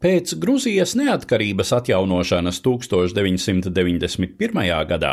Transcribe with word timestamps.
Pēc 0.00 0.30
Grūzijas 0.40 0.94
neatkarības 0.96 1.74
atjaunošanas 1.76 2.62
1991. 2.64 4.60
gadā 4.88 5.10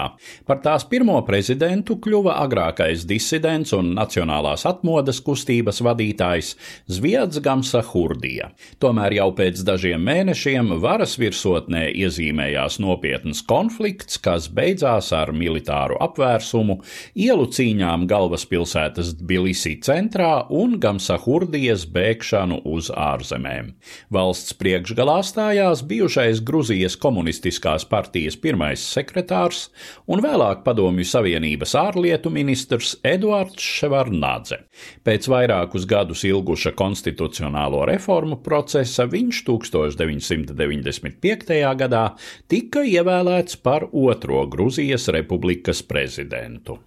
par 0.47 0.61
tās 0.63 0.85
pirmo 0.87 1.17
prezidentu 1.27 1.97
kļuva 1.99 2.37
agrākais 2.45 3.03
disidents 3.09 3.75
un 3.75 3.89
nacionālās 3.97 4.63
atmodas 4.69 5.19
kustības 5.25 5.81
vadītājs 5.83 6.53
Zviedrs 6.87 7.41
Gamsa 7.43 7.81
Hurdija. 7.89 8.47
Tomēr 8.79 9.17
jau 9.17 9.25
pēc 9.35 9.59
dažiem 9.67 9.99
mēnešiem 10.07 10.71
varas 10.79 11.17
virsotnē 11.19 11.91
iezīmējās 11.91 12.79
nopietns 12.79 13.43
konflikts, 13.43 14.15
kas 14.23 14.47
beidzās 14.47 15.11
ar 15.11 15.33
militāru 15.35 15.99
apvērsumu, 16.07 16.79
ielu 17.27 17.49
cīņām 17.59 18.07
galvaspilsētas 18.07 19.17
Tbilisi 19.19 19.75
centrā 19.83 20.47
un 20.47 20.79
Gamsa 20.79 21.19
Hurdijas 21.27 21.83
bēgšanu 21.91 22.63
uz 22.63 22.87
ārzemēm. 22.95 23.75
Valsts 24.15 24.55
priekšgalā 24.77 25.23
stājās 25.25 25.79
bijušais 25.89 26.37
Gruzijas 26.45 26.93
komunistiskās 27.01 27.81
partijas 27.89 28.37
pirmais 28.37 28.77
sekretārs 28.77 29.73
un 30.05 30.21
vēlāk 30.21 30.61
Padomju 30.61 31.01
Savienības 31.09 31.73
ārlietu 31.81 32.29
ministrs 32.29 32.93
Eduards 33.01 33.57
Ševarnādze. 33.57 34.69
Pēc 35.01 35.25
vairākus 35.33 35.89
gadus 35.89 36.21
ilguša 36.29 36.77
konstitucionālo 36.77 37.89
reformu 37.89 38.37
procesa 38.45 39.09
viņš 39.09 39.41
1995. 39.49 41.57
gadā 41.81 42.13
tika 42.47 42.85
ievēlēts 42.85 43.57
par 43.57 43.89
otro 43.89 44.45
Gruzijas 44.45 45.09
republikas 45.09 45.81
prezidentu. 45.81 46.77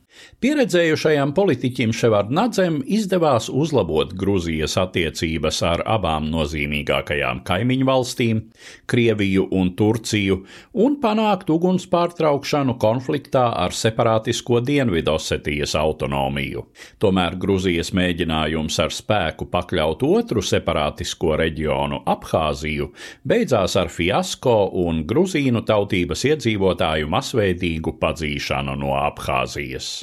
Pieredzējušajam 0.40 1.34
politiķim 1.36 1.90
Ševardnadzem 1.92 2.78
izdevās 2.88 3.50
uzlabot 3.52 4.14
Gruzijas 4.16 4.78
attiecības 4.80 5.58
ar 5.68 5.82
abām 5.84 6.30
nozīmīgākajām 6.32 7.42
kaimiņu 7.44 7.88
valstīm- 7.88 8.40
Krieviju 8.90 9.44
un 9.52 9.74
Turciju, 9.76 10.38
un 10.72 10.96
panākt 11.02 11.52
uguns 11.52 11.84
pārtraukšanu 11.92 12.78
konfliktā 12.80 13.42
ar 13.52 13.76
separātisko 13.76 14.62
Dienvidosetijas 14.64 15.74
autonomiju. 15.76 16.64
Tomēr 16.98 17.36
Gruzijas 17.36 17.92
mēģinājums 17.92 18.80
ar 18.80 18.96
spēku 18.96 19.50
pakļaut 19.52 20.00
otru 20.08 20.40
separātisko 20.40 21.36
reģionu- 21.36 22.00
Abhāziju- 22.16 22.90
beidzās 23.28 23.76
ar 23.76 23.88
fiasko 23.88 24.70
un 24.86 25.04
gruzīnu 25.04 25.66
tautības 25.66 26.24
iedzīvotāju 26.32 27.06
masveidīgu 27.08 27.98
padzīšanu 28.00 28.78
no 28.78 28.96
Abhāzijas. 28.96 29.99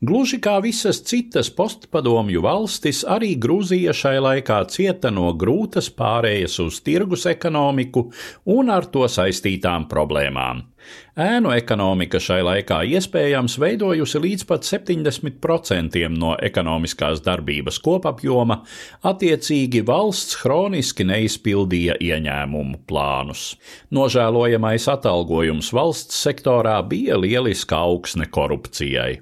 Gluži 0.00 0.40
kā 0.42 0.56
visas 0.64 1.02
citas 1.06 1.50
postpadomju 1.52 2.42
valstis, 2.44 3.02
arī 3.04 3.34
Grūzija 3.40 3.94
šai 3.96 4.16
laikā 4.24 4.62
cieta 4.72 5.12
no 5.14 5.30
grūtas 5.36 5.90
pārējas 5.94 6.58
uz 6.64 6.80
tirgus 6.86 7.26
ekonomiku 7.30 8.08
un 8.56 8.72
ar 8.72 8.88
to 8.90 9.06
saistītām 9.10 9.88
problēmām. 9.90 10.69
Ēnu 11.20 11.52
ekonomika 11.52 12.20
šai 12.22 12.40
laikā 12.46 12.80
iespējams 12.96 13.56
veidojusi 13.60 14.22
līdz 14.24 14.46
pat 14.48 14.66
70% 14.68 16.04
no 16.14 16.34
ekonomiskās 16.40 17.22
darbības 17.26 17.80
kopapjoma, 17.84 18.60
attiecīgi 19.10 19.82
valsts 19.86 20.40
hroniski 20.42 21.06
neizpildīja 21.08 21.98
ieņēmumu 22.00 22.84
plānus. 22.88 23.54
Nožēlojamais 23.94 24.86
atalgojums 24.92 25.72
valsts 25.76 26.22
sektorā 26.26 26.78
bija 26.88 27.18
lieliska 27.20 27.82
augsne 27.90 28.30
korupcijai. 28.30 29.20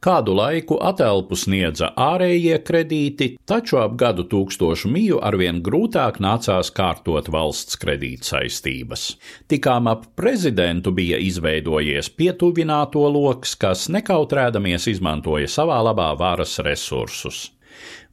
Kādu 0.00 0.34
laiku 0.36 0.78
atelpu 0.84 1.36
sniedza 1.38 1.90
ārējie 1.98 2.58
kredīti, 2.64 3.28
taču 3.48 3.80
ap 3.82 3.96
gadu 4.00 4.24
tūkstošu 4.30 4.90
miju 4.92 5.18
arvien 5.30 5.60
grūtāk 5.64 6.20
nācās 6.24 6.70
kārtot 6.74 7.28
valsts 7.34 7.78
kredīt 7.80 8.28
saistības. 8.28 9.10
Tikām 9.50 9.90
ap 9.90 10.06
prezidentu 10.18 10.94
bija 10.98 11.20
izveidojies 11.22 12.10
pietuvināto 12.18 13.04
loks, 13.14 13.54
kas 13.62 13.86
nekautrēdamies 13.94 14.88
izmantoja 14.94 15.50
savā 15.50 15.78
labā 15.86 16.10
varas 16.18 16.58
resursus. 16.66 17.46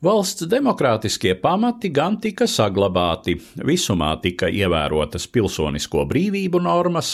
Valsts 0.03 0.43
demokrātiskie 0.51 1.37
pamati 1.39 1.87
gan 1.95 2.17
tika 2.19 2.43
saglabāti, 2.51 3.37
visumā 3.63 4.09
tika 4.19 4.49
ievērotas 4.51 5.23
pilsonisko 5.31 6.03
brīvību 6.09 6.59
normas, 6.65 7.13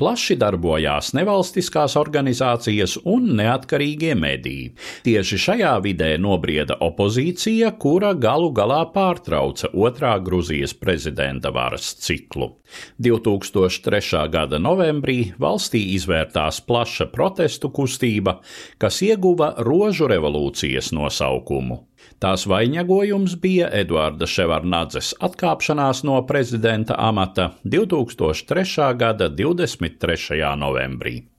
plaši 0.00 0.38
darbojās 0.40 1.10
nevalstiskās 1.12 1.98
organizācijas 2.00 2.96
un 3.04 3.34
neatkarīgie 3.36 4.14
mediji. 4.16 4.70
Tieši 5.04 5.40
šajā 5.44 5.74
vidē 5.84 6.08
nobrieda 6.16 6.78
opozīcija, 6.80 7.74
kura 7.76 8.14
galu 8.16 8.48
galā 8.56 8.80
pārtrauca 8.96 9.68
otrā 9.76 10.16
Gruzijas 10.24 10.72
prezidenta 10.72 11.52
varas 11.52 11.92
ciklu. 12.00 12.54
2003. 12.96 14.24
gada 14.32 14.56
novembrī 14.56 15.34
valstī 15.36 15.84
izvērtās 15.98 16.64
plaša 16.64 17.12
protestu 17.12 17.68
kustība, 17.68 18.38
kas 18.80 19.04
ieguva 19.04 19.52
Rožu 19.60 20.08
revolūcijas 20.08 20.94
nosaukumu. 20.96 21.82
Tās 22.22 22.46
vainagojums 22.46 23.34
bija 23.42 23.70
Eduarda 23.82 24.28
Ševarnadzes 24.30 25.14
atkāpšanās 25.20 26.04
no 26.06 26.20
prezidenta 26.26 26.94
amata 26.98 27.50
2003. 27.64 28.94
gada 28.96 29.28
23. 29.28 30.56
novembrī. 30.56 31.31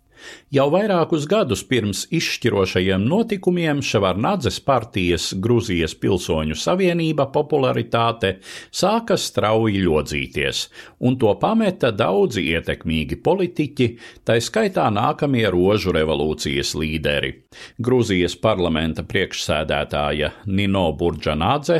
Jau 0.53 0.67
vairākus 0.69 1.23
gadus 1.25 1.63
pirms 1.65 2.03
izšķirošajiem 2.13 3.07
notikumiem 3.09 3.79
Ševarnadzes 3.81 4.59
partijas 4.61 5.31
Gruzijas 5.41 5.95
Pilsoņu 5.97 6.53
savienība 6.59 7.25
popularitāte 7.33 8.35
sāka 8.69 9.17
strauji 9.17 9.81
ļodzīties, 9.81 10.59
un 11.01 11.17
to 11.17 11.31
pameta 11.41 11.89
daudzi 11.89 12.43
ietekmīgi 12.53 13.17
politiķi, 13.25 13.87
tā 14.21 14.37
skaitā 14.37 14.85
nākamie 14.93 15.47
rožu 15.49 15.95
revolūcijas 15.97 16.75
līderi- 16.77 17.33
Gruzijas 17.85 18.37
parlamenta 18.37 19.01
priekšsēdētāja 19.01 20.31
Nino 20.45 20.85
Burģanādze, 20.93 21.79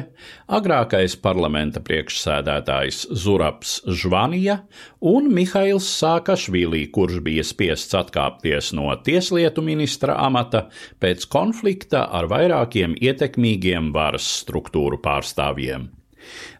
agrākais 0.50 1.16
parlamenta 1.22 1.80
priekšsēdētājs 1.80 3.06
Zuraps 3.14 3.84
Žvanija 3.86 4.64
un 5.02 5.30
Mihails 5.30 5.86
Sākašvili, 6.02 6.88
kurš 6.90 7.22
bija 7.22 7.44
spiests 7.46 7.94
atkāpties 7.94 8.33
atkāpties 8.34 8.74
no 8.74 8.94
tieslietu 9.04 9.62
ministra 9.62 10.16
amata 10.18 10.70
pēc 11.00 11.28
konflikta 11.30 12.10
ar 12.12 12.28
vairākiem 12.28 12.96
ietekmīgiem 13.00 13.94
varas 13.94 14.26
struktūru 14.42 15.00
pārstāvjiem. 15.02 16.03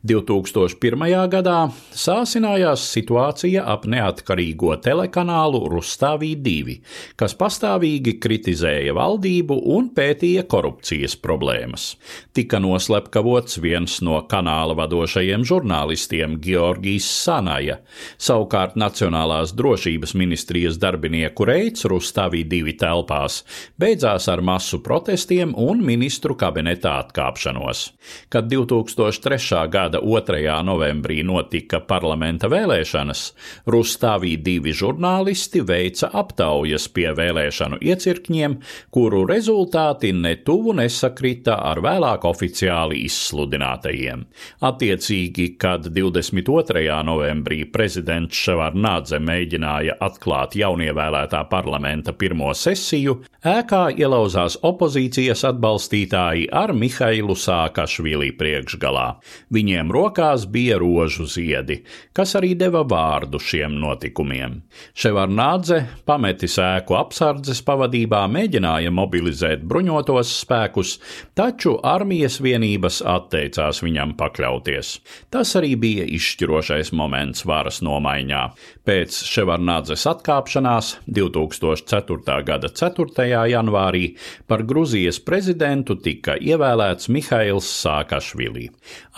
2001. 0.04 1.04
gadā 1.32 1.58
sāsinājās 1.96 2.84
situācija 2.92 3.64
ap 3.74 3.86
neatkarīgo 3.88 4.74
telekanālu 4.84 5.62
Rustāvī 5.72 6.34
2, 6.44 6.76
kas 7.20 7.36
pastāvīgi 7.40 8.18
kritizēja 8.24 8.96
valdību 8.98 9.58
un 9.76 9.88
pētīja 9.96 10.44
korupcijas 10.52 11.16
problēmas. 11.24 11.94
Tika 12.36 12.60
noslepkavots 12.60 13.62
viens 13.64 14.00
no 14.04 14.20
kanāla 14.28 14.76
vadošajiem 14.82 15.46
žurnālistiem 15.48 16.36
Georgijs 16.44 17.08
Sanaja, 17.24 17.80
savukārt 18.18 18.76
Nacionālās 18.80 19.56
drošības 19.56 20.18
ministrijas 20.20 20.82
darbinieku 20.82 21.48
reids 21.48 21.88
Rustāvī 21.88 22.44
2 22.50 22.76
telpās 22.82 23.44
beidzās 23.80 24.28
ar 24.32 24.44
masu 24.44 24.82
protestiem 24.84 25.54
un 25.56 25.80
ministru 25.86 26.36
kabineta 26.36 26.98
atkāpšanos. 27.04 27.86
Kad 28.34 28.52
2003. 28.52 29.53
Gada 29.54 29.94
gada 29.94 30.00
2. 30.02 30.64
novembrī 30.64 31.24
notika 31.24 31.80
parlamenta 31.80 32.48
vēlēšanas, 32.50 33.22
Rustāvī 33.70 34.38
divi 34.42 34.74
žurnālisti 34.74 35.62
veica 35.62 36.10
aptaujas 36.14 36.88
pie 36.94 37.12
vēlēšanu 37.14 37.78
iecirkņiem, 37.84 38.56
kuru 38.94 39.24
rezultāti 39.30 40.14
netuvu 40.14 40.74
nesakrita 40.80 41.60
ar 41.70 41.82
vēlāk 41.84 42.26
oficiāli 42.26 43.04
izsludinātajiem. 43.06 44.26
Attiecīgi, 44.64 45.50
kad 45.62 45.90
22. 45.94 46.88
novembrī 47.06 47.64
prezidents 47.70 48.40
Ševarnādze 48.44 49.20
mēģināja 49.22 50.00
atklāt 50.02 50.58
jaunievēlētā 50.58 51.44
parlamenta 51.52 52.16
pirmo 52.18 52.54
sesiju, 52.58 53.20
ēkā 53.44 53.84
ielauzās 54.00 54.58
opozīcijas 54.64 55.46
atbalstītāji 55.52 56.50
ar 56.50 56.74
Mihailu 56.74 57.38
Sākašvili 57.38 58.34
priekšgalā. 58.40 59.08
Viņiem 59.54 59.92
rokās 59.94 60.46
bija 60.50 60.78
rožu 60.82 61.26
ziedi, 61.30 61.82
kas 62.16 62.36
arī 62.40 62.54
deva 62.58 62.84
vārdu 62.88 63.42
šiem 63.42 63.76
notikumiem. 63.82 64.62
Ševarnādze, 64.96 65.82
pametis 66.08 66.56
ēku 66.62 66.96
apsardzes 66.98 67.64
pavadībā, 67.68 68.24
mēģināja 68.32 68.94
mobilizēt 68.94 69.66
bruņotos 69.68 70.32
spēkus, 70.44 70.96
taču 71.38 71.76
armijas 71.84 72.40
vienības 72.44 73.02
atteicās 73.06 73.84
viņam 73.84 74.16
pakļauties. 74.20 74.94
Tas 75.34 75.56
arī 75.60 75.74
bija 75.80 76.08
izšķirošais 76.18 76.94
moments 76.96 77.46
varas 77.50 77.82
nomaiņā. 77.86 78.44
Pēc 78.88 79.20
Ševarnādzes 79.28 80.06
atkāpšanās 80.12 80.94
2004. 81.08 82.40
gada 82.48 82.70
4. 82.70 83.28
janvārī 83.54 84.04
par 84.48 84.64
Gruzijas 84.68 85.20
prezidentu 85.24 85.96
tika 86.04 86.36
ievēlēts 86.38 87.10
Mihails 87.14 87.70
Sākašvili. 87.84 88.70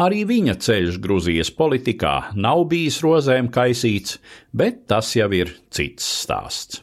Arī 0.05 0.14
Arī 0.15 0.23
viņa 0.29 0.53
ceļš 0.63 0.97
Grūzijas 1.03 1.49
politikā 1.51 2.11
nav 2.39 2.61
bijis 2.71 3.01
rozēm 3.03 3.49
kaisīts, 3.51 4.15
bet 4.55 4.85
tas 4.87 5.09
jau 5.11 5.27
ir 5.35 5.51
cits 5.75 6.07
stāsts. 6.21 6.79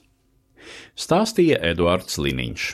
Stāstīja 0.92 1.56
Eduards 1.70 2.20
Liniņš. 2.20 2.66